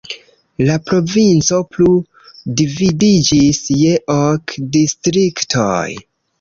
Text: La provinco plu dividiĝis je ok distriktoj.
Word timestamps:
La 0.69 0.77
provinco 0.87 1.59
plu 1.75 1.91
dividiĝis 2.63 3.63
je 3.85 3.95
ok 4.17 4.59
distriktoj. 4.81 5.81